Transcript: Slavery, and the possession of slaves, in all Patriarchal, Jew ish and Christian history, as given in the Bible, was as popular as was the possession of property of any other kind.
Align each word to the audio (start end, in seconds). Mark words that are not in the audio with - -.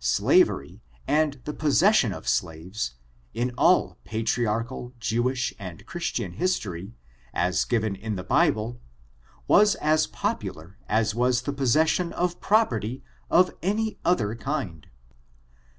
Slavery, 0.00 0.80
and 1.06 1.42
the 1.44 1.52
possession 1.52 2.14
of 2.14 2.26
slaves, 2.26 2.94
in 3.34 3.50
all 3.58 3.98
Patriarchal, 4.04 4.94
Jew 4.98 5.28
ish 5.28 5.52
and 5.58 5.84
Christian 5.84 6.32
history, 6.32 6.94
as 7.34 7.66
given 7.66 7.94
in 7.94 8.16
the 8.16 8.24
Bible, 8.24 8.80
was 9.46 9.74
as 9.74 10.06
popular 10.06 10.78
as 10.88 11.14
was 11.14 11.42
the 11.42 11.52
possession 11.52 12.14
of 12.14 12.40
property 12.40 13.04
of 13.28 13.54
any 13.62 13.98
other 14.06 14.34
kind. 14.34 14.86